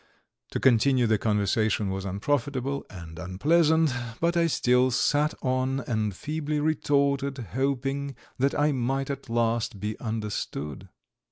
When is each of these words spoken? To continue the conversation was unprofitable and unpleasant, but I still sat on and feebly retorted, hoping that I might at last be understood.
To 0.49 0.59
continue 0.59 1.05
the 1.05 1.19
conversation 1.19 1.91
was 1.91 2.05
unprofitable 2.05 2.87
and 2.89 3.19
unpleasant, 3.19 3.93
but 4.19 4.35
I 4.35 4.47
still 4.47 4.89
sat 4.89 5.35
on 5.43 5.81
and 5.81 6.15
feebly 6.15 6.59
retorted, 6.59 7.37
hoping 7.53 8.15
that 8.39 8.57
I 8.59 8.71
might 8.71 9.11
at 9.11 9.29
last 9.29 9.79
be 9.79 9.99
understood. 9.99 10.89